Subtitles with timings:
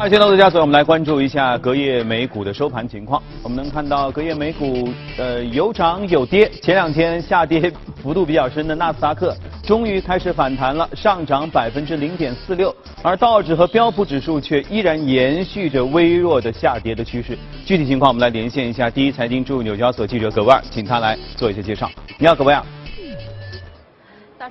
[0.00, 3.20] 二线投资家所，我们来关注一下隔夜美股的收盘情况。
[3.42, 4.88] 我们能看到隔夜美股
[5.18, 17.36] 呃有涨有跌，前两天下跌幅度比较深的纳斯达克终于开始反弹了，上涨百分之零点四六，而道指和标普指数却依然延续着微弱的下跌的趋势。
[17.66, 21.90] 具体情况，我们来连线一下第一财经驻纽交所记者葛万，请他来做一些介绍。
[22.18, 22.77] 你好，葛万。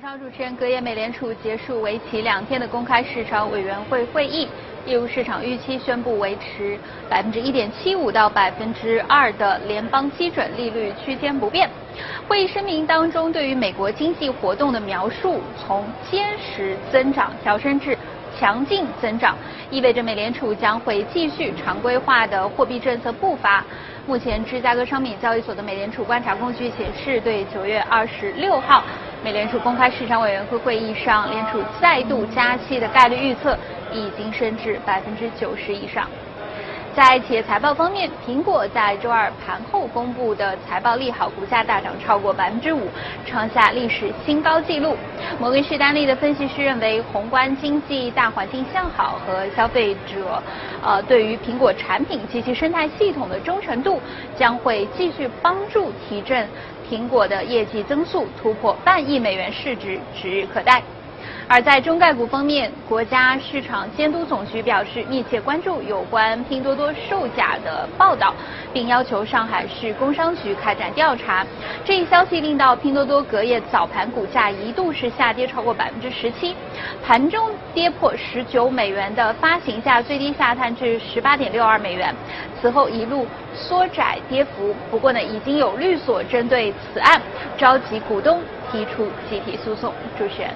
[0.00, 4.46] 早上，主持人，隔夜美联储结束为期两天的公开市场委员会会议。
[4.86, 11.68] 业务市场预期宣布维持百分之一点七五到百分之二的联邦基准利率区间不变。
[12.28, 17.98] 会议声明当中对于美国经济活动的描述从坚实增长调升至
[18.38, 19.36] 强劲增长，
[19.68, 23.64] 意味着美联储将会继续常规化的货币政策步伐。
[24.06, 28.82] 目前，芝加哥商品交易所的美联储观察工具显示，对九月二十六号
[29.24, 33.56] 美联储公开市场委员会会议上联储再度加息的概率预测。
[33.90, 36.06] 已经升至百分之九十以上。
[36.94, 42.82] 在企业财报方面，苹果在周二盘后公布的财报利好，股价大涨超过百分之五，
[43.24, 44.94] 创下历史新高纪录。
[45.38, 50.42] 摩根士丹利的分析师认为，宏观经济大环境向好和消费者
[50.82, 54.02] 呃对于苹果产品及其生态系统的忠诚度，
[54.36, 56.46] 将会继续帮助提振
[56.90, 60.82] 苹果的业绩增速，突破半亿美元市值指日可待。
[61.50, 68.34] 而在中概股方面，国家市场监督总局表示密切关注有关拼多多售假的报道，
[68.70, 71.46] 并要求上海市工商局开展调查。
[71.86, 76.54] 这一消息令到拼多多隔夜早盘股价一度是下跌超过百分之十七，
[77.02, 82.14] 盘中跌破十九美元的发行价，最低下探至十八点六二美元，
[82.60, 84.76] 此后一路缩窄跌幅。
[84.90, 87.18] 不过呢，已经有律所针对此案
[87.56, 89.94] 召集股东提出集体诉讼。
[90.18, 90.50] 主持人。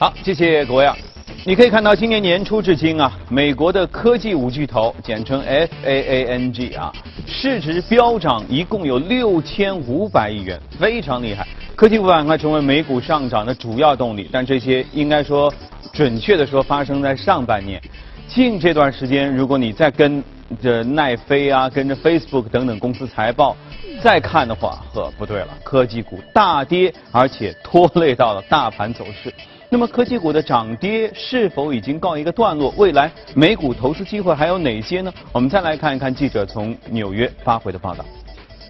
[0.00, 0.96] 好，谢谢各位啊。
[1.44, 6.90] 你可以看到，今年年初至今啊，美国的科技五巨头，简称 FAANG 啊，
[7.26, 11.46] 市值飙涨，一共有六千五百亿元，非常厉害。
[11.76, 15.52] 科技股板块成为美股上涨的主要动力，但这些应该说，
[15.92, 17.78] 准确的说，发生在上半年。
[18.26, 20.24] 近这段时间，如果你再跟
[20.62, 23.54] 着奈飞啊，跟着 Facebook 等等公司财报
[24.02, 29.30] 再看的话，呵，不对了，科技股大跌，而且拖累到了大盘走势。
[29.72, 32.74] 那么科技股的涨跌是否已经告一个段落？
[32.76, 35.14] 未来美股投资机会还有哪些呢？
[35.30, 38.04] 我们再来看一看记者从纽约发回的报道。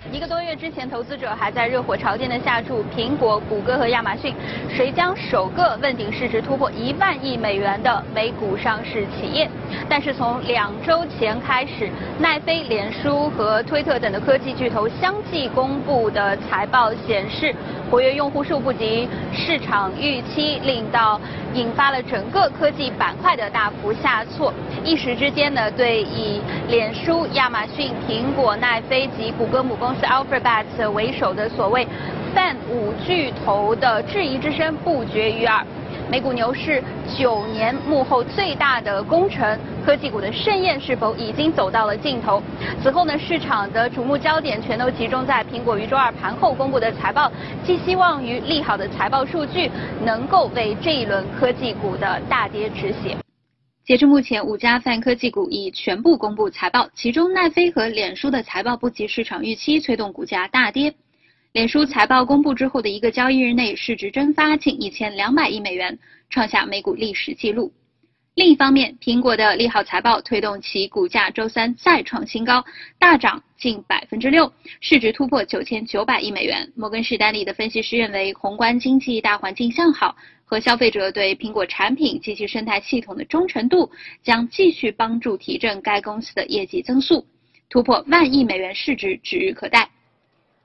[0.08, 4.34] 一个多月之前，投资者还在热火朝天的下注苹果、谷歌和亚马逊，
[4.68, 9.48] 谁将首个问鼎市值突破一万亿美元的美股上市企业。
[9.88, 17.54] 但是从两周前开始，奈飞、脸书和推特等的科技巨头相继公布的财报显示，
[17.90, 21.20] 活跃用户数不及市场预期，令到
[21.54, 24.52] 引发了整个科技板块的大幅下挫。
[24.82, 31.86] 一时之间呢，对以脸书、亚马逊、苹果、奈飞及谷歌母公司 Alphabet 为首的所谓
[32.34, 35.64] “泛五巨头”的质疑之声不绝于耳。
[36.10, 36.82] 美股牛市
[37.16, 39.56] 九年幕后最大的功臣，
[39.86, 42.42] 科技股的盛宴是否已经走到了尽头？
[42.82, 47.30] 此后呢，市场的瞩目焦点全都集中在苹果于周二盘后公布的财报，
[47.64, 49.70] 寄希望于利好的财报数据
[50.04, 53.16] 能够为这一轮科技股的大跌止血。
[53.90, 60.94] 截至目前，五家泛科技股已全部公布财报，其中奈飞和脸书的财报不及市场预期，推动股价大跌。
[61.54, 65.98] 脸书财报公布之后的一个交易日内，市值蒸发近一千两百亿美元，
[66.28, 67.72] 创下美股历史纪录。
[68.40, 72.64] 另一方面，苹果的利好财报推动其股价周三再创新高，
[72.98, 76.66] 大涨近百分之六，市值突破九千九百亿美元。
[76.74, 80.16] 摩根士丹利的分析师认为，宏观经济大环境向好。
[80.46, 83.90] 和消费者对苹果产品及其生态系统的忠诚度，
[84.22, 87.22] 将继续帮助提振该公司的业绩增速，
[87.68, 89.86] 突破万亿美元市值指日可待。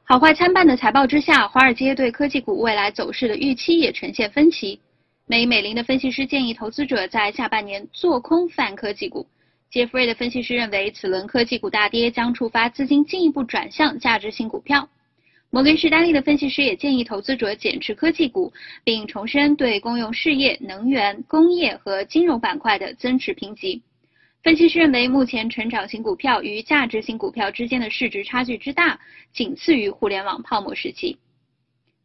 [0.06, 4.80] 好坏参半的财报之下，华尔街对科技股未来走势的预期也呈现分歧。
[5.28, 9.26] 美美林的分析师建议投资者在下半年做空泛科技股。
[9.72, 14.88] 杰弗瑞的分析师认为，此轮科技股大跌将触发资金进一步转向价值型股票。
[15.50, 23.82] 摩根士丹利的分析师也建议投资者减持科技股，并重申对公用事业、能源、工业和金融板块的增持评级。
[24.44, 29.00] 分析师认为，目前成长型股票与价值型股票之间的市值差距之大，
[29.34, 31.18] 仅次于互联网泡沫时期。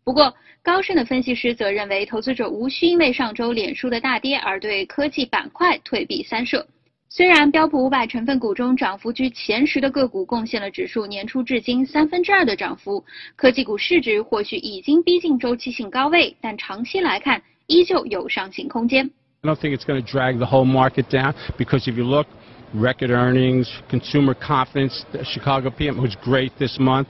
[0.03, 6.67] 不过，高盛的分析师则认为，投资者无需因为上周脸书的大跌而对科技板块退避三舍。
[7.09, 13.05] 虽然标普五百成分股中涨幅居前十的个股贡献了指数年初至今三分之二的涨幅，
[13.35, 19.11] 科技股市值或许已经逼近周期性高位，但长期来看依旧有上行空间。
[19.43, 22.27] I don't think it's going to drag the whole market down because if you look,
[22.73, 27.07] record earnings, consumer confidence, Chicago PM was great this month.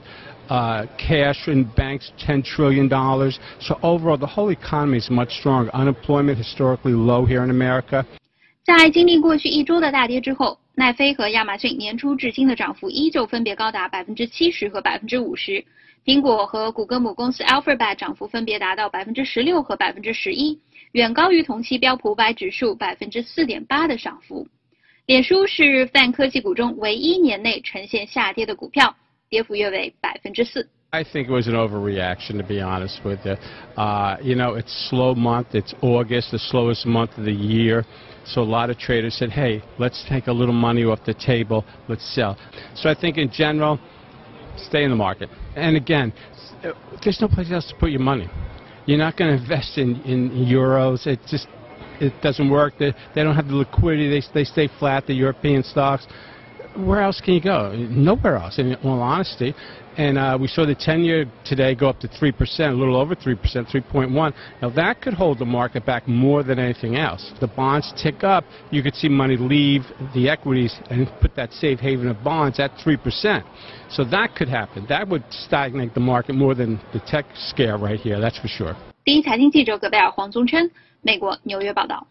[0.51, 2.89] Uh, cash in banks, $10 trillion.
[3.61, 5.71] So overall, the whole economy is much stronger.
[5.73, 8.03] Unemployment historically low here in America.
[8.65, 15.63] 在经历过去一周的大跌之后，奈飞和亚马逊年初至今的涨幅依旧分别高达百分之七十和百分之五十。
[16.03, 20.59] 苹果和谷歌母公司 Alphabet 涨幅分别达到百分之十六和百分之十一，
[20.91, 24.45] 远高于同期标普五百指数百分之四点八的涨幅。
[25.05, 28.93] 脸书是泛科技股中唯一年内呈现下跌的股票，
[29.30, 30.68] 跌幅约为百分之四。
[30.92, 33.36] I think it was an overreaction, to be honest with you.
[33.76, 35.48] Uh, you know, it's slow month.
[35.54, 37.84] It's August, the slowest month of the year.
[38.24, 41.64] So a lot of traders said, hey, let's take a little money off the table.
[41.88, 42.36] Let's sell.
[42.74, 43.78] So I think in general,
[44.56, 45.28] stay in the market.
[45.54, 46.12] And again,
[47.04, 48.28] there's no place else to put your money.
[48.86, 51.06] You're not going to invest in, in euros.
[51.06, 51.48] It just
[52.00, 52.74] it doesn't work.
[52.78, 54.08] They, they don't have the liquidity.
[54.08, 56.06] They, they stay flat, the European stocks.
[56.76, 57.72] Where else can you go?
[57.74, 59.54] Nowhere else, in all honesty.
[59.96, 63.34] And uh, we saw the 10-year today go up to 3%, a little over 3%,
[63.40, 64.34] 3.1.
[64.60, 67.32] Now that could hold the market back more than anything else.
[67.40, 69.84] The bonds tick up, you could see money leave
[70.14, 73.42] the equities and put that safe haven of bonds at 3%.
[73.88, 74.84] So that could happen.
[74.86, 78.76] That would stagnate the market more than the tech scare right here, that's for sure.
[79.02, 80.70] 第一财经记者葛贝尔黄宗琛，
[81.00, 82.06] 美国纽约报道。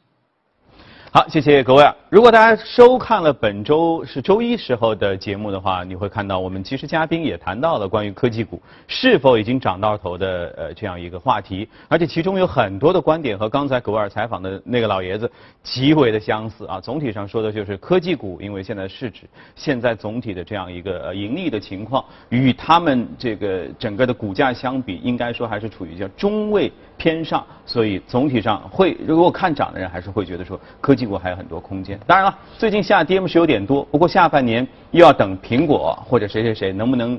[1.12, 1.84] 好，谢谢各位！
[2.08, 15.28] 如果大家收看了本周是周一时候的节目的话，你会看到我们其实嘉宾也谈到了关于科技股是否已经涨到头的呃这样一个话题，而且其中有很多的观点和刚才格尔采访的那个老爷子
[15.64, 16.80] 极为的相似啊。
[16.80, 19.22] 总体上说的就是科技股，因为现在市值
[19.56, 26.70] 现在总体的这样一个盈利的情况，与他们这个整个的股价相比，应该说还是处于叫中位
[27.00, 30.94] 偏上，所以总体上会如果看涨的人还是会觉得说科。
[31.00, 31.99] 技股还有很多空间。
[32.06, 37.19] 当然了，最近下跌是有点多，不过下半年又要等苹果或者谁谁谁能不能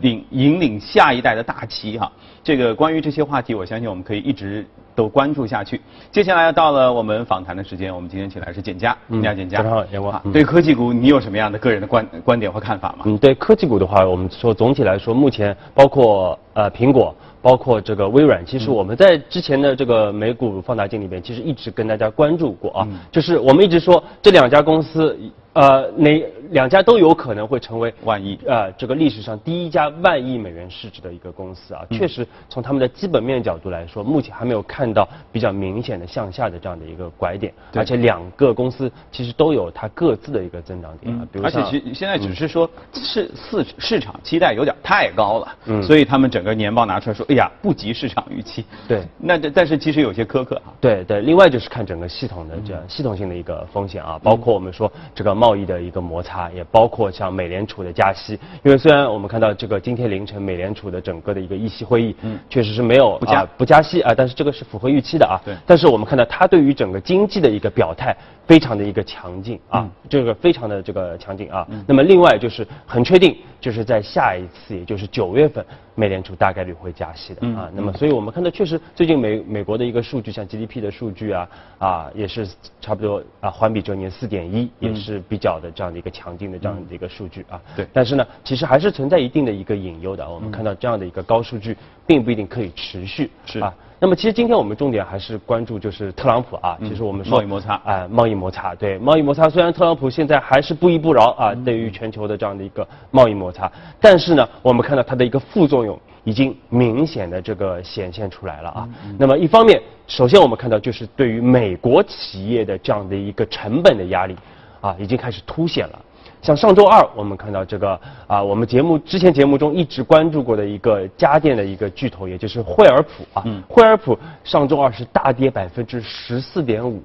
[0.00, 2.12] 领引领下一代的大旗哈。
[2.46, 4.64] 这个关于这些话题，我相信我们可以一直
[4.94, 5.80] 都关注下去。
[6.12, 10.22] 接下来要到了我们访谈的时间，我们今天请来是简家，嗯，家简家，早上好，阳光。
[10.32, 12.98] 对科技股，你有什么样的个人的观观点或看法吗？
[13.06, 17.12] 嗯，对科技股的话，我们说总体来说，目前包括呃苹果。
[17.42, 25.16] 包括这个微软，其实我们在之前的这个美股放大镜里边，其实一直跟大家关注过啊，就是我们一直说这两家公司。
[25.52, 31.80] 呃，哪两家都有可能会成为万亿呃这个历史上第一家万亿美元市值的一个公司啊。
[31.90, 37.52] 确实，从他们的基本面角度来说，目前还没有看到比较明显的向下的这样的一个拐点。
[37.74, 41.26] 而且两个公司其实都有它各自的一个增长点啊。
[41.42, 48.64] 而且其现在只是说市市市场期待有点太高了，嗯，所以他们整个年报拿出来说，哎呀，不及市场预期。
[48.88, 49.02] 对。
[49.18, 50.72] 那这但是其实有些苛刻啊。
[50.80, 58.38] 对对，另外就是看整个系统的这样系统性的一个风险啊，包括我们说这个贸易的一个摩擦，也包括像美联储的加息。
[58.62, 65.40] 因为虽然我们看到这个今天凌晨美联储的整个的一个议息会议，嗯，确实是没有不加不加息啊，但是这个是符合预期的啊。
[65.44, 65.54] 对。
[65.64, 68.16] 但是我们看到它对于整个经济的一个表态
[68.46, 71.66] 非常的一个强劲啊，这个非常的这个强劲啊。
[71.86, 77.70] 那么另外就是很确定，就是在下一次，也就是九月份，美联储大概率会加息的啊。
[77.74, 81.48] 那么所以我们看到确实最近美美国的一个数据，像 GDP 的数据啊
[81.78, 82.46] 啊也是
[82.80, 85.70] 差不多啊环比周年四点一，也是比较的。
[85.70, 90.28] 这样的一个强劲的这样的一个数据啊，对，但是呢，其实还是存在一定的一个隐忧的。
[90.28, 93.74] 我们看到这样的一个高数据，并不一定可以持续，是啊。
[93.98, 99.48] 那么其实今天我们重点还是关注就是特朗普啊，其实我们说贸易摩擦啊，贸易摩擦，对，贸易摩擦。
[99.48, 108.88] 虽然特朗普现在还是不依不饶啊，对于全球的这样的一个贸易摩擦，但是呢，我们看到它的一个副作用已经明显的这个显现出来了啊。
[109.18, 114.36] 那么一方面，首先我们看到就是对于美国企业的这样的一个成本的压力。
[114.82, 115.98] 啊，已经开始凸显了。
[116.46, 123.44] 像上周二，我们看到这个啊，我们节目之前节目中一直关注过的一个家电的一个巨头，也就是惠而浦啊。
[123.68, 127.02] 惠而浦上周二是大跌百分之十四点五，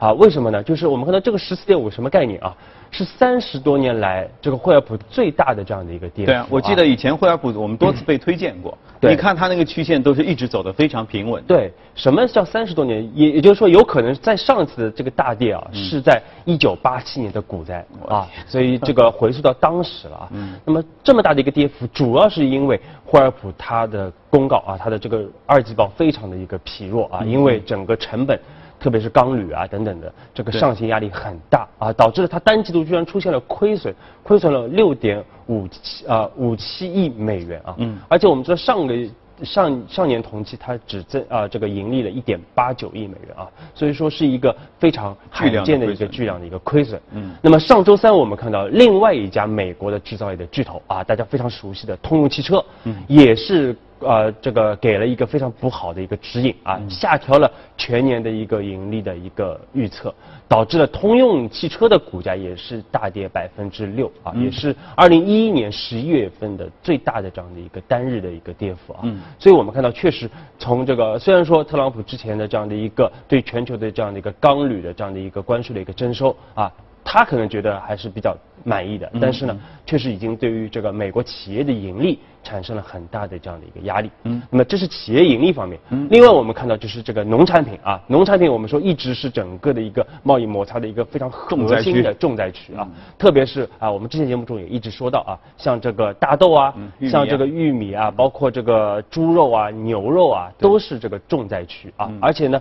[0.00, 0.62] 啊，为什么呢？
[0.62, 2.56] 就是我们看到这个十四点五什么概念啊？
[2.90, 6.32] 是三十多年来这个惠而浦最大的这样的一个跌幅。
[6.32, 8.76] 对啊，我记得以前惠而浦我们多次被推荐过。
[8.98, 9.12] 对。
[9.12, 11.40] 你看它那个曲线都是一直走的非常平稳。
[11.46, 11.72] 对。
[11.94, 13.08] 什么叫三十多年？
[13.14, 20.28] 也也就是说，有可能在上次的这个大跌啊，是在一九八七年的股灾啊，所以这个回溯到当时了啊。
[20.34, 20.54] 嗯。
[20.64, 28.40] 那么这么大的一个跌幅，主要是因为惠而浦它的公告啊，它的这个二季报非常的一个疲弱啊，因为整个成本。
[28.80, 38.94] 特别是钢铝啊等等的，这个上行压力很大啊，导致了它单季度居然出现了亏损，亏损了六点五七啊五七亿美元啊，嗯，而且我们知道上个
[39.42, 46.98] 上上年同期它只增啊这个盈利了一点八九亿美元啊，所以说是一个非常罕见的一个巨量的一个亏损。
[47.12, 47.32] 嗯。
[47.42, 53.76] 那么上周三我们看到另外一家美国的制造业的巨头啊，大家非常熟悉的通用汽车，嗯，也是。
[54.00, 60.14] 呃，这个给了一个非常不好的一个指引啊，下调了全年的一个盈利的一个预测，
[60.48, 69.00] 导致了通用汽车的股价也是大跌百分之六啊，也是二零一一年十一月份的最大的这样的一个单日的一个跌幅啊。
[69.38, 76.72] 所以我们看到，确实从这个虽然说特朗普之前的这样的一个对全球的这样的一个钢铝的这样的一个关税的一个征收啊。
[77.04, 84.10] 他可能觉得还是比较满意的，但是呢，确实已经对于这个美国企业的盈利产生了很大的这样的一个压力。
[84.24, 85.80] 嗯，那么这是企业盈利方面。
[85.90, 92.74] 嗯，另外我们看到就是这个农产品啊，农产品我们说一直是整个的一个贸易摩擦的一个非常核心的重灾区。
[92.74, 92.86] 啊，
[93.18, 96.74] 特别是啊，我们之前节目中也一直说到啊，像这个大豆啊，
[97.10, 102.60] 像这个玉米啊，包括这个猪肉啊、牛肉啊，都是这个重灾区啊，而且呢。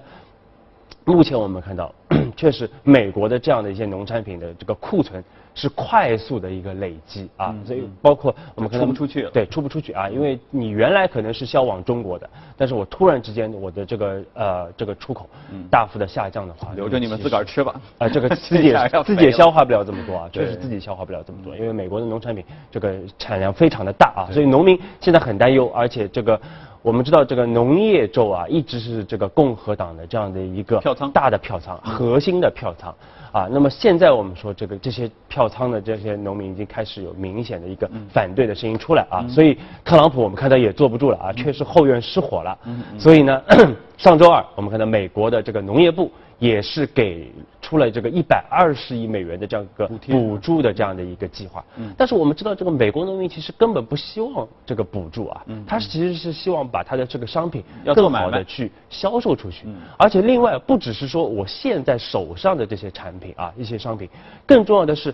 [1.06, 1.92] 目前我们看到，
[2.40, 5.22] 确实美国的这样的一些农产品的这个库存
[5.54, 15.28] 是快速的一个累积啊，所以包括我们出不出去，对，出不出去啊，因为你原来可能是销往中国的，但是我突然之间我的这个呃这个出口
[15.70, 22.42] 大幅的下降的话，留着你们自个儿吃吧，啊，这个 自己 自己也消化不了这么多啊，确实自己消化不了这么多，因为美国的农产品
[22.72, 26.40] 这个产量非常的大啊，所以农民现在很担忧，而且这个。
[26.82, 32.96] 我们知道这个农业州啊，一直是这个共和党的这样的一个票仓大的票仓，核心的票仓
[33.34, 33.48] 啊。
[33.52, 35.10] 那么现在我们说这个这些
[35.40, 39.26] 票仓的这些农民已经开始有明显的一个反对的声音出来啊。
[39.30, 42.58] 所以特朗普我们看到也坐不住了啊，确实后院失火了。
[42.98, 43.42] 所以呢，
[43.98, 46.12] 上周二我们看到美国的这个农业部。
[46.40, 47.30] 也是给
[47.62, 51.62] 出了这个一百二十亿美元的这样一个补助的这样的一个计划。
[51.76, 51.94] 嗯。
[51.98, 55.44] 但是我们知道，这个美国农民其实根本不希望这个补助啊。
[55.48, 55.66] 嗯。
[55.68, 57.62] 他其实是希望把他的这个商品
[57.94, 59.64] 更好的去销售出去。
[59.66, 59.76] 嗯。
[59.98, 64.08] 而且另外，不只是说我现在手上的这些产品啊，一些商品，
[64.48, 65.14] 更重要的是，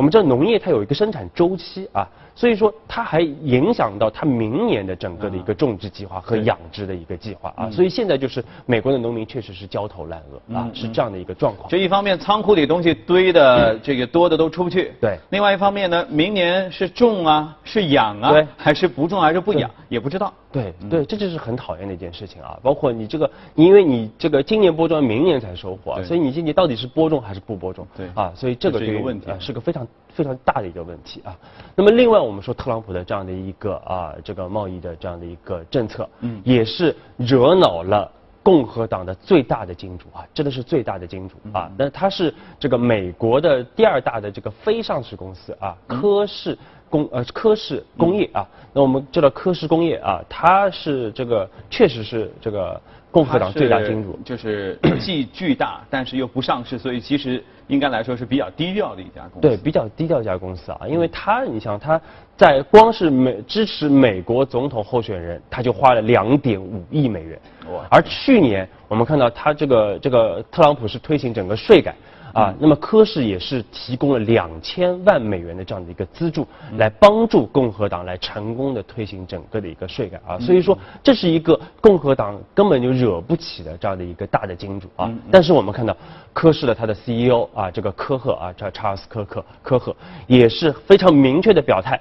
[0.00, 2.08] 我们知道农业它有一个生产周期啊。
[2.34, 7.70] 所以说，它还影响到它明年的整个的一个种植计划和养殖的一个计划啊。
[7.70, 11.68] 所以现在就是美国的农民确实是焦头烂额啊，是这样的一个状况。
[11.68, 15.18] 这一方面仓库里东西堆的这个多的都出不去，对。
[15.28, 20.32] 另外一方面呢，明年是种啊，是养啊，还是不种还是不养，也不知道。
[20.50, 22.58] 对对，这就是很讨厌的一件事情啊。
[22.62, 27.86] 包括你这个，因为你这个今年播种，明年才收获，所以你今年到底是播种还是不播种？
[27.94, 29.86] 对啊，所以这个是一个问题，是个非常。
[30.12, 31.36] 非常大的一个问题啊，
[31.76, 38.10] 那么另外我们说特朗普的这样的一个啊这个贸易的这样的一个政策，嗯，也是惹恼了
[38.42, 46.58] 共和党的最大的金主啊，真的是最大的金主啊，那他是这个美国的第二大的这个非上市公司啊，科氏
[46.90, 52.80] 工呃科氏工业啊，那我们知道科氏工业啊，它是这个确实是这个。
[53.10, 59.48] 共和党最大金主 就是既巨大，但是又不上市，所以其实应该来说是比较低调的一家公司。
[59.48, 62.00] 对，比较低调一家公司啊，因为他，你想他
[62.36, 67.40] 在光是美支持美国总统候选人，他就花了两点五亿美元。
[67.72, 67.84] 哇！
[67.90, 71.94] 而去年我们看到他这个这个特朗普是推行整个税改。
[72.32, 76.46] 啊，那么科氏也是提供了两千万美元的这样的一个资助，
[76.76, 85.12] 来帮助共和党来成功的推行整个的一个税改啊，所以说这是一个共和党根本就惹不起的这样的一个大的金主啊。
[85.30, 85.96] 但是我们看到
[86.32, 89.94] 科氏的他的 CEO 啊，这个科赫啊，叫查尔斯科克科赫
[90.26, 92.00] 也是非常明确的表态，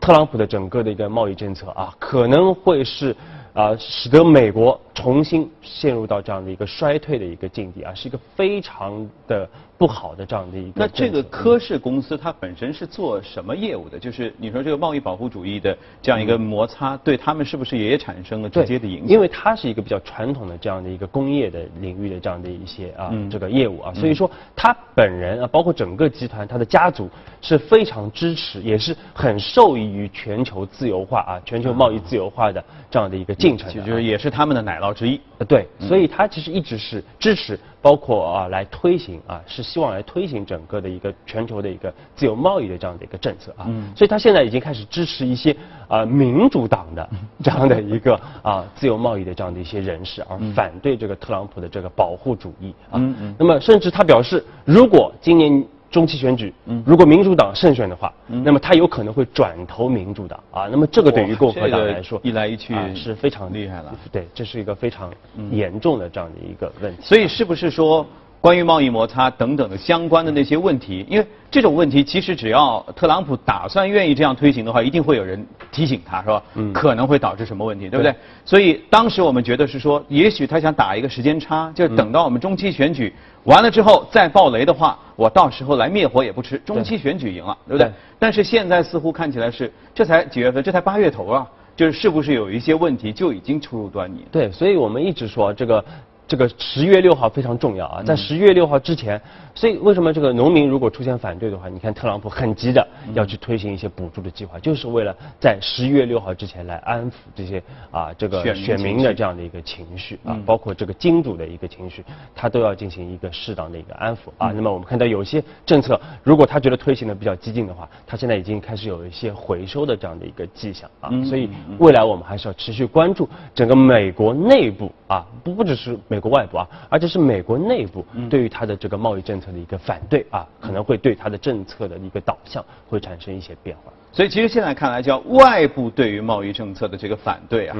[0.00, 3.14] 特朗普的整个的一个贸易政策啊，可能会是。
[3.52, 9.46] 啊，使得美国重新陷入到这样的一个衰退的一个境地啊，是一个非常的
[9.80, 10.72] 不好的这样的一个。
[10.76, 13.98] 那这个科氏公司它本身是做什么业务的？
[13.98, 19.08] 就是你说这个贸易保护主义的这样一个摩擦，对他们是不是也产生了直接的影响？
[19.08, 27.08] 因为它是一个比较传统的这样的一个工业的领域的这样的一些啊这个业务啊，所以说他本人啊，包括整个集团，他的家族
[27.40, 33.34] 是非常支持，也是很受益于全球自由化啊，全球贸易自由化的这样的一个。
[33.34, 35.18] 进程，其实也是他们的奶酪之一。
[35.38, 43.64] 呃，对，所以他其实一直是支持，包括啊来推行啊，是希望来推行整个的一个全球的一个自由贸易的这样的一个政策啊。
[43.68, 43.90] 嗯。
[43.96, 45.56] 所以他现在已经开始支持一些
[45.88, 47.08] 啊民主党的
[47.42, 52.94] 这样的一个啊 自由贸易的这样的一些人士，而反对这个特朗普的这个保护主义啊。
[52.94, 53.34] 嗯嗯。
[53.38, 55.64] 那么甚至他表示，如果今年。
[55.90, 56.52] 中期选举，
[56.86, 60.68] 如果民主党胜选的话，那么他有可能会转投民主党啊。
[60.70, 63.92] 那么这个对于共和党来说，一来一去是非常厉害了。
[64.12, 65.12] 对，这是一个非常
[65.50, 67.02] 严重的这样的一个问题。
[67.02, 68.06] 所以是不是说
[68.40, 76.42] 关于贸易摩擦等等的相关的那些问题，因为这种问题其实只要特朗普打算愿意这样推行的话，一定会有人提醒他，是吧？
[76.54, 76.72] 嗯。
[76.72, 78.14] 可能会导致什么问题，对不对？
[78.46, 83.12] 所以当时我们觉得是说，也许他想打一个时间差，就是等到我们中期选举
[83.44, 86.56] 完了之后再爆雷的话，我到时候来灭火也不迟。
[86.64, 87.92] 中期选举赢了，对不对？
[88.18, 90.62] 但是现在似乎看起来是，这才几月份？
[90.62, 94.24] 这才八月头啊，就是是不是有一些问题就已经初入端倪？
[94.32, 95.84] 对，所以我们一直说这个。
[96.30, 99.20] 这个十月六号非常重要啊，在十月六号之前，
[99.60, 112.02] 所以为什么这个农民如果出现反对的话，你看特朗普很急的要去推行一些补助的计划，就是为了在十一月六号之前来安抚这些啊这个选民的这样的一个情绪啊，包括这个金主的一个情绪，
[112.34, 114.50] 他都要进行一个适当的一个安抚啊。
[114.50, 121.10] 那么我们看到有些政策，如果他觉得推行的比较激进的话，他现在已经开始有一些回收的这样的一个迹象啊。
[121.22, 126.18] 所以未来我们还是要持续关注整个美国内部啊，不不只是美。
[126.20, 133.92] 国外部啊，而且是美国内部对于他的这个贸易政策的一个反对啊，可能会对他的政策的一个导向会产生一些变化。
[134.12, 137.76] 所以其实现在看来，叫外部对于贸易政策的这个反对啊。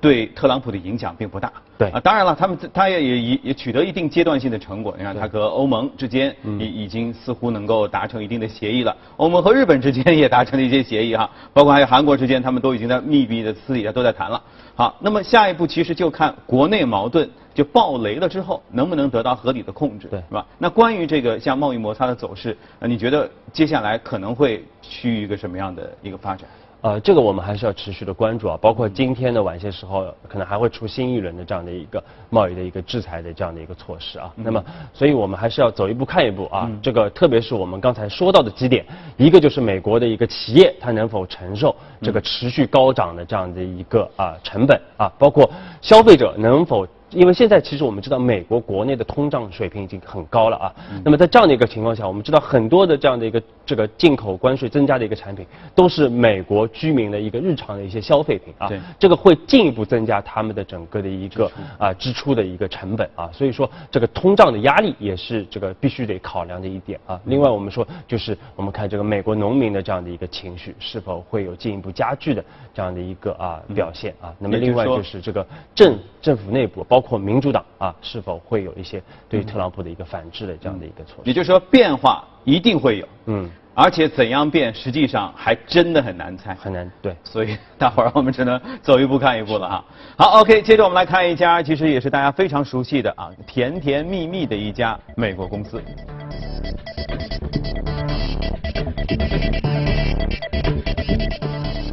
[0.00, 1.52] 对特朗普的影响并不大。
[1.76, 4.94] 对啊，当然了，他们他也也也取得一定阶段性的成果。
[4.96, 8.96] 你看，他和欧盟之间已已经似乎能够达成一定的协议了。
[9.18, 14.42] 欧盟和日本之间也达成了一些协议哈，包括还有韩国之间，他们都已经在密闭的私底下都在谈了。
[14.74, 20.44] 好，那么下一步其实就看国内矛盾就爆雷了之后，能不能得到合理的控制，对，是吧？
[20.58, 26.48] 那关于这个像贸易摩擦的走势，呃你觉得接下来可能会趋于一个什么样的一个发展？
[26.80, 34.30] 呃，这个我们还是要持续的关注啊，包括今天的晚些时候，可能还会出新一轮的这样的一个贸易的一个制裁的这样的一个措施啊。
[34.36, 36.70] 那么，所以我们还是要走一步看一步啊。
[36.82, 38.84] 这个特别是我们刚才说到的几点，
[39.16, 46.86] 一个就是美国的一个企业它能否承受这个持续高涨的这样的一个啊成本啊，包括消费者能否。
[47.14, 50.74] 因为现在其实我们知道，美国国内的通胀水平已经很高了啊。
[51.04, 58.68] 那么在这样的一个情况下，我们知道很多的这样的一个这个进口关税增加的一个产品，都是美国居民的一个日常的一些消费品啊。
[58.98, 63.30] 这个会进一步增加他们的整个的一个啊支出的一个成本啊。
[63.32, 67.20] 所以说，这个通胀的压力也是这个必须得考量的一点啊。
[67.26, 74.34] 另外，我们说就是我们看这个美国农民的这样的一个情绪是否会有进一步加剧的这样的一个啊表现啊。
[74.40, 77.03] 那么另外就是这个政政府内部包。
[77.04, 81.28] 括民主党啊，是否会有一些对特朗普的一个反制的这样的一个措施？
[81.28, 87.14] 也就是说，变化一定会有，嗯，而且怎样变，实际上还真的很难猜，很难对。
[87.22, 89.84] 所以大伙儿我们只能走一步看一步了哈。
[90.16, 95.82] 好，OK，接着我们来看一家，其实也是大家非常熟悉的啊，甜甜蜜蜜的一家美国公司。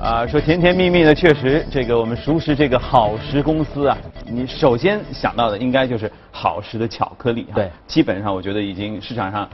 [0.01, 7.45] 啊，说甜甜蜜蜜的，确实，这个我们熟识这个好时公司啊，你首先想到的应该就是好时的巧克力。
[7.53, 9.47] 对，基本上我觉得已经市场上，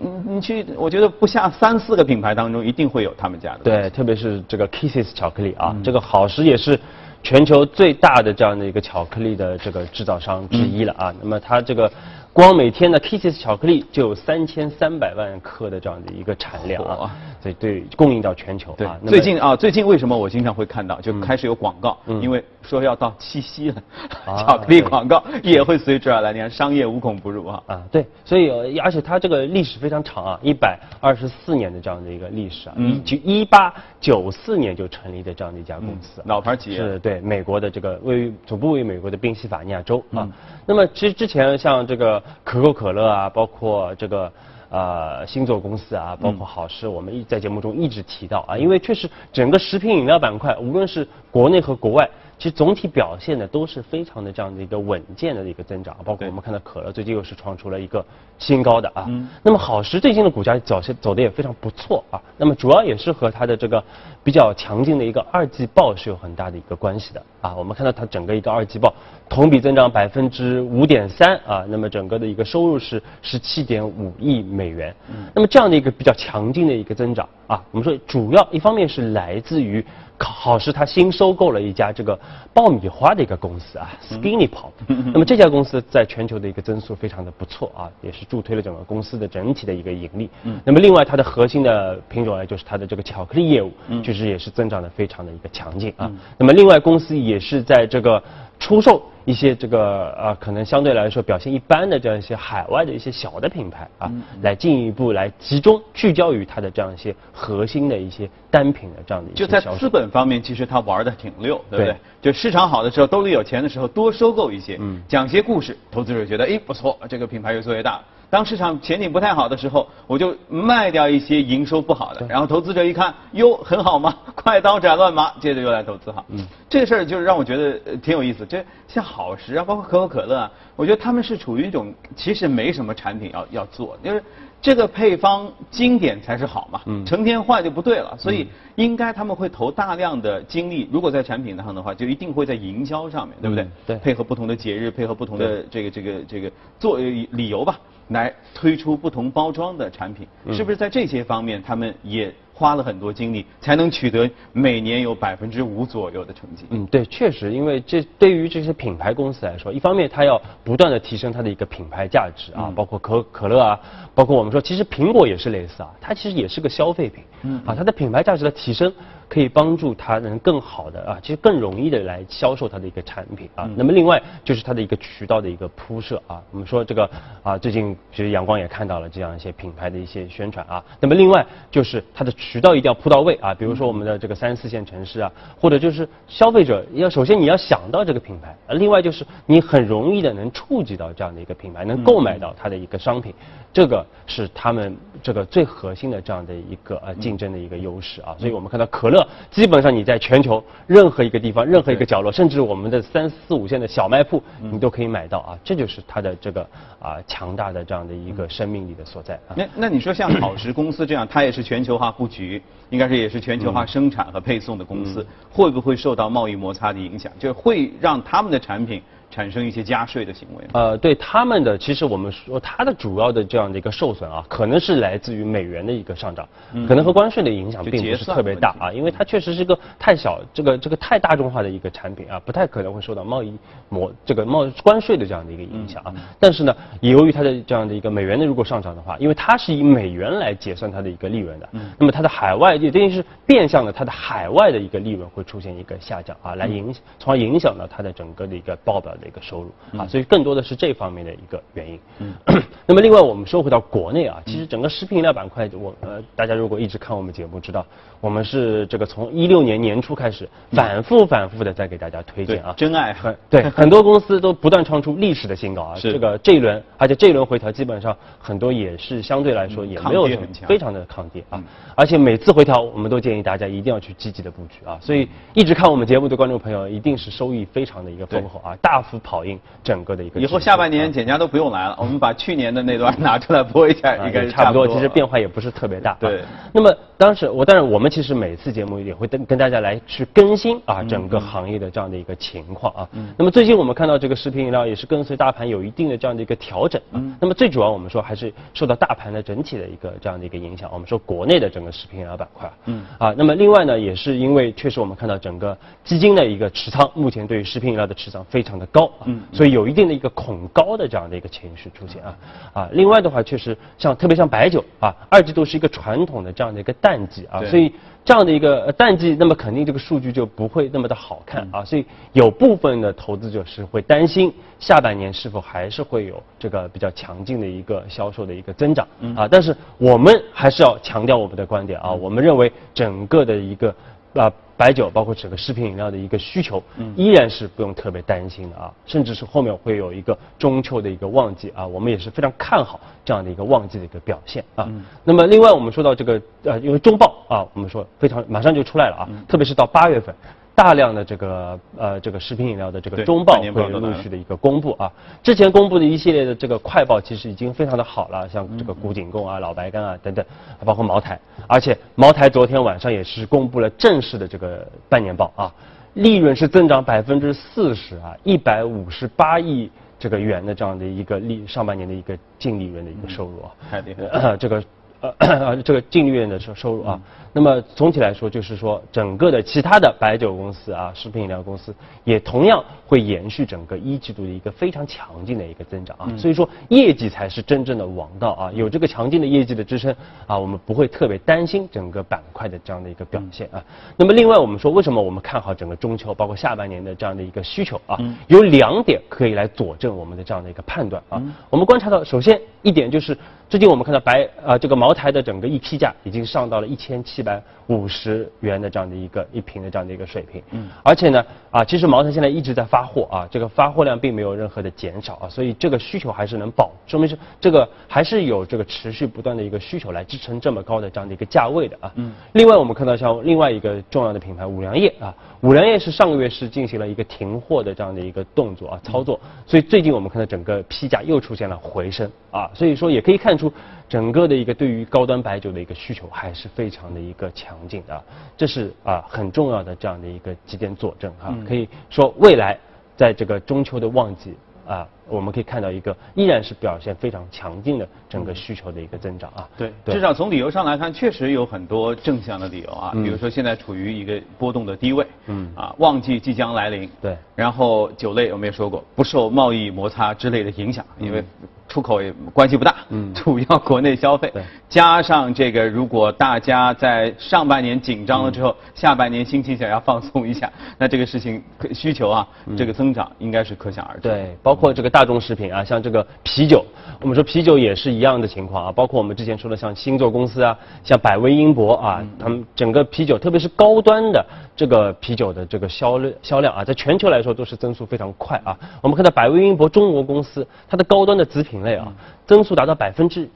[0.00, 3.60] 你你去，我觉得不下三四个品牌当中一定会有他们家的。
[3.62, 6.76] 对，特别是这个 Kisses 巧克力啊，这个好时也是
[7.22, 11.14] 全球最大的这样的一个巧克力的这个制造商之一了啊。
[11.22, 11.88] 那么它这个。
[12.34, 18.74] 光每天的 Kisses 巧克力就有三千三百万克的这样的一个产量啊，所以对供应到全球。
[18.78, 21.98] 对，最近啊，最近为什么我经常会看到就开始有广告？
[22.22, 23.82] 因为说要到七夕了，
[24.24, 26.32] 巧克力广告也会随之而来。
[26.32, 27.62] 你看，商业无孔不入啊。
[27.66, 36.78] 啊，对，所以而且它这个历史非常长啊，一百二十四年的这样的一个历史啊，一九一八九四年就成立的这样的一家公司，老牌企业。
[36.78, 40.26] 是对，美国的这个位于总部位于美国的宾夕法尼亚州啊。
[40.64, 42.21] 那么其实之前像这个。
[42.44, 44.32] 可口可乐啊，包括这个
[44.70, 52.08] 呃星座公司啊，包括好事，我们一在节目中一直提到啊，因为确实整个食品饮料板块，无论是国内和国外。
[52.42, 58.04] 其实总体表现的都是非常的这样的一个稳健的一个增长，包括我们看到可乐最近又是创出了一个
[58.36, 59.08] 新高的啊。
[59.44, 62.20] 那么好时最近的股价走势走的也非常不错啊。
[62.36, 63.80] 那么主要也是和它的这个
[64.24, 67.54] 比较强劲的一个二季报是有很大的一个关系的啊。
[67.54, 68.92] 我们看到它整个一个二季报
[69.28, 74.92] 同比增长百分之五点三啊，那么整个的一个收入是十七点五亿美元。
[75.32, 79.86] 那么这样的一个比较强劲的一个增长啊，我们说主要一方面是来自于。
[80.24, 82.18] 好是他新收购了一家这个
[82.52, 84.70] 爆米花的一个公司啊，Skinny Pop。
[84.86, 90.30] 那么这家公司在全球的一个增速非常的不错啊，也是助推了整个公司的整体的一个盈利。
[90.64, 96.10] 那么另外它的核心的品种呢，就是它的这个巧克力业务，确实也是增长的非常的一个强劲啊。
[96.38, 98.22] 那么另外公司也是在这个。
[98.62, 104.10] 出售一些这个呃可能相对来说表现一般的这样一些海外的一些小的品牌啊，
[104.42, 112.32] 来进一步来集中聚焦于它的这样一些核心的一些单品的这样的一些就在资本方面，其实他玩的挺溜，对不对对？
[112.32, 118.00] 就市场好的时候，兜里有钱的时候，多收购一些，嗯讲些故事，投资者觉得，哎，不错，这个品牌越做越大。
[118.32, 126.24] 当市场前景不太好的时候，我就卖掉一些营收不好的，然后投资者一看，哟，很好嘛， 快刀斩乱麻，接着又来投资哈。
[126.30, 128.46] 嗯，这个事儿就是让我觉得呃挺有意思。
[128.46, 134.24] 这像好时啊，包括可口可乐啊，我觉得他们是处于一种其实没什么产品要要做，就是
[134.62, 143.62] 这个配方经典才是好嘛，嗯成天换就不对了，所以应该他们会投大量的精力，如果在产品上的话，就一定会在营销上面，对不对？
[143.62, 150.54] 嗯对配合不同的节日，配合不同的这个这个这个做呃理由吧，来推出不同包装的产品，嗯。
[150.54, 156.64] 是不是在这些方面他们也花了很多精力，才能取得每年有百分之五左右的成绩？
[156.70, 163.80] 嗯，对，确实，因为这对于这些品牌公司来说，一方面它要不断的提升它的一个品牌价值啊，包括可可乐啊，
[164.14, 168.92] 包括我们说，其实苹果也是类似啊，它其实也是个消费品，嗯，啊，它的品牌价值的提升
[169.32, 173.66] 可以帮助它能更好的啊，其实更容易的来销售它的一个产品啊。
[173.74, 177.08] 那么另外就是它的一个渠道的一个铺设啊，我们说这个
[177.42, 180.84] 啊，最近其实阳光也看到了这样一些品牌的一些宣传啊。
[181.00, 193.32] 那么另外就是它的渠道一定要铺到位啊，比如说我们的这个三四线城市啊，或者就是消费者要首先你要想到这个品牌，呃另外就是你很容易的能触及到这样的一个品牌，能购买到它的一个商品，
[193.72, 198.36] 这个是他们这个最核心的这样的一个呃竞争的一个优势啊。
[198.38, 205.58] 所以我们看到可乐，基本上你在全球任何一个地方、任何一个角落，甚至我们的三四五线的小卖铺，你都可以买到啊。
[205.64, 206.62] 这就是它的这个
[207.00, 209.54] 啊强大的这样的一个生命力的所在啊。
[209.56, 217.32] 那那你说像好时公司这样，它也是全球化布局，应该是也是全球化生产和配送的公司，会不会受到贸易摩擦的影响？
[217.38, 219.02] 就是会让他们的产品
[219.32, 220.64] 产生一些加税的行为？
[220.74, 226.46] 呃，对他们的，其实我们说它的主要的这样的一个受损啊，可能是来自于美元的一个上涨，
[226.86, 233.56] 可能和关税的影响并不是特别大啊，因为它确实是个太小，这个这个太大众化的一个产品啊，不太可能会受到贸易
[233.88, 236.14] 模这个贸关税的这样的一个影响啊。
[236.38, 241.68] 但是呢，由于它的这样的一个美元的如果上涨的话，因为它是以美元来结算它的一个利润的，
[241.98, 251.98] 那么它的海外也等于是变相的它的海外的一个利润会出现一个下降啊，来影响，从而影响到它的整个的一个报表的一个收入啊，所以更多的是这方面的一个原因。
[252.18, 252.34] 嗯
[252.84, 257.86] 那么另外我们说回到国内啊，其实整个食品饮料板块，我呃大家如果一直看我们节目，知道
[258.20, 265.94] 我们是这个从一六年年初开始反复反复的在给大家推荐啊，真爱很 对，很多公司都不断创出历史的新高啊。
[265.94, 270.28] 是这个这一轮，而且这一轮回调基本上很多也是相对来说也没有
[270.66, 271.62] 非常的抗跌啊。
[271.94, 274.98] 而且每次回调，我们都建议大家一定要去积极的布局啊。
[275.00, 280.40] 所以一直看我们节目的观众朋友，一定是收益非常的一个丰厚啊，大幅跑赢整个的一个。
[280.40, 284.86] 以后下半年啊简家都不用来了，我们把去年的那段 拿出来播一下，啊应该差不多。
[284.88, 286.12] 其实变化也不是特别大。
[286.12, 286.42] 啊对。
[286.72, 293.08] 那么当时我但是我们其实每次节目也会跟跟大家来去更新啊整个行业的这样的一个情况啊。
[293.36, 297.34] 那么最近我们看到这个食品饮料也是跟随大盘有一定的这样的一个调整嗯。
[297.40, 300.90] 那么最主要我们说还是受到大盘的整体的一个这样的一个影响。
[300.92, 302.74] 我们说国内的整个食品饮料板块啊。
[302.86, 303.06] 嗯。
[303.18, 309.26] 啊，那么另外呢，也是因为确实我们看到整个基金的一个持仓，目前对于食品饮料的持仓非常的高啊。
[309.26, 309.40] 嗯。
[309.52, 312.36] 所以有一定的一个恐高的这样的一个情绪出现啊。
[312.72, 317.92] 啊，另外的话，确实像特别像白酒啊，二季度是一个传统的这样的一个淡季啊，所以
[318.24, 333.94] 这样的一个呃淡季，那么肯定这个数据就不会那么的好看啊，所以有部分的投资者是会担心下半年是否还是会有这个比较强劲的一个销售的一个增长啊，但是我们还是要强调我们的观点啊，我们认为整个的一个
[334.34, 334.52] 啊。
[334.74, 336.82] 白酒包括整个食品饮料的一个需求，
[337.14, 344.90] 依然是不用特别担心的啊，甚至是后面会有一个中秋的一个旺季啊，我们也是非常看好这样的一个旺季的一个表现啊。
[345.22, 350.34] 那么另外我们说到这个呃，因为中报啊，我们说非常马上就出来了啊，特别是到八月份。
[350.74, 360.44] 大量的这个呃这个食品饮料的这个中报会陆续的一个公布啊，之前公布的一系列的这个快报其实已经非常的好了，像这个古井贡啊、老白干啊等等，
[360.84, 365.74] 包括茅台，而且茅台昨天晚上也是公布了正式的这个半年报啊，
[366.14, 374.30] 利润是增长百分之四十啊，一百五十八亿这个元的这样的一个利上半年的一个净利润的一个收入啊，太厉害了。
[374.30, 374.84] 呃这个
[375.20, 377.20] 呃 这个净利润的收收入啊。
[377.52, 386.32] 那么总体来说，就是说整个的其他的白酒公司啊，食品饮料公司也同样会延续整个一季度的一个非常强劲的一个增长啊。
[386.38, 390.14] 所以说业绩才是真正的王道啊，有这个强劲的业绩的支撑
[390.46, 393.84] 啊，我们不会特别担心整个板块的这样的一个表现啊。
[394.16, 398.18] 那么另外我们说，为什么我们看好整个中秋，包括下半年的这样的一个需求啊？
[398.46, 401.42] 有两点可以来佐证我们的这样的一个判断啊。
[401.68, 403.36] 我们观察到，首先一点就是
[403.68, 410.62] 最近我们看到白啊这个茅台的整个一批价已经上到了一千七百五十元的这样的一个一瓶的这样的一个水平。
[410.70, 410.88] 嗯。
[411.02, 422.12] 而且呢啊，其实茅台现在一直在发货啊，这个发货量并没有任何的减少啊，所以这个需求还是能保，说明是这个还是有这个持续不断的一个需求来支撑这么高的这样的一个价位的啊。
[422.16, 422.32] 嗯。
[422.52, 433.72] 另外我们看到像另外一个重要的品牌五粮液啊，五粮液是上个月是进行了一个停货的这样的一个动作啊操作，所以最近我们看到整个批价又出现了回升啊，所以说也可以看出
[434.08, 438.24] 整个的一个对于高端白酒的一个需求还是非常的一个强劲的，
[438.56, 442.78] 这是啊很重要的这样的一个几点佐证哈，可以说未来
[443.16, 444.54] 在这个中秋的旺季
[444.86, 449.68] 啊，我们可以看到一个依然是表现非常强劲的整个需求的一个增长啊。
[449.76, 453.12] 对，至少从理由上来看，确实有很多正向的理由啊。
[453.12, 457.08] 比如说现在处于一个波动的低位，嗯，啊，旺季即将来临。
[457.20, 457.36] 对。
[457.54, 461.44] 然后酒类我们也说过，不受贸易摩擦之类的影响，因为
[461.86, 464.50] 出口也关系不大，嗯， 主要国内消费。
[464.52, 464.62] 对。
[464.88, 471.62] 加上这个，如果大家在上半年紧张了之后，下半年心情想要放松一下，那这个事情
[471.94, 474.22] 需求啊，这个增长应该是可想而知。
[474.22, 476.84] 对，包括这个大众食品啊，像这个啤酒，
[477.20, 484.44] 我们说啤酒也是一样的情况啊，包括我们之前说的像星座公司啊，像百威英博啊，他们整个啤酒，特别是高端的
[484.76, 488.76] 这个啤酒的这个销量销量啊，在全球来说都是增速非常快啊。
[489.00, 492.12] 我们看到百威英博中国公司，它的高端的子品类啊，
[492.46, 493.48] 增速达到百分之。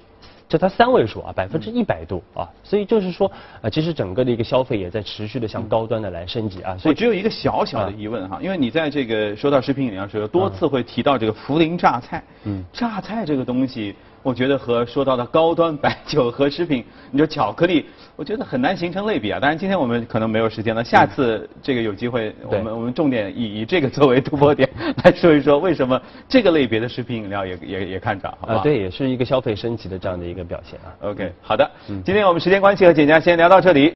[0.49, 3.31] 就它三位数啊，百分之一百多啊，所以就是说
[3.61, 6.77] 啊，其实整个的一个消费也在持续的向高端的来升级啊。
[6.79, 12.23] 所以只有一个小小的疑问哈，因为你在这个说到食品饮料时，多次会提到这个涪陵榨菜。
[12.45, 12.65] 嗯。
[12.73, 13.95] 榨菜这个东西，
[14.27, 17.87] 我觉得和说到的高端白酒和食品，你说巧克力，
[18.17, 19.39] 我觉得很难形成类比啊。
[19.39, 24.69] 当然今天我们可能没有时间了，下次这个有机会，我们我们重点以以这个作为突破点
[25.05, 28.61] 来说一说，为什么这个类别的食品饮料也也也看涨，好吧？
[28.65, 30.91] 对，也是一个消费升级的这样的一个表现啊。
[31.03, 33.85] OK，好的，今天我们时间关系和简家先聊到这里。